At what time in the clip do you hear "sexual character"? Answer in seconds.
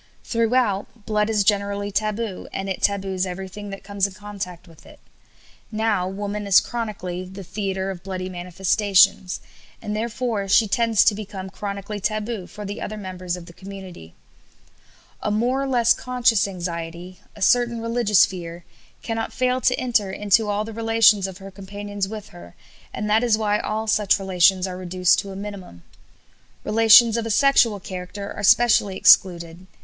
27.29-28.33